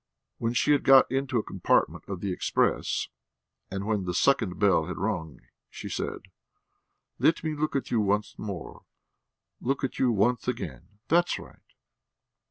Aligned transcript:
When 0.39 0.53
she 0.53 0.71
had 0.71 0.83
got 0.83 1.11
into 1.11 1.37
a 1.37 1.43
compartment 1.43 2.05
of 2.07 2.21
the 2.21 2.31
express, 2.33 3.07
and 3.69 3.85
when 3.85 4.05
the 4.05 4.15
second 4.15 4.57
bell 4.57 4.85
had 4.85 4.97
rung, 4.97 5.41
she 5.69 5.89
said: 5.89 6.21
"Let 7.19 7.43
me 7.43 7.53
look 7.53 7.75
at 7.75 7.91
you 7.91 8.01
once 8.01 8.33
more... 8.39 8.85
look 9.61 9.83
at 9.83 9.99
you 9.99 10.11
once 10.11 10.47
again. 10.47 10.97
That's 11.07 11.37
right." 11.37 11.59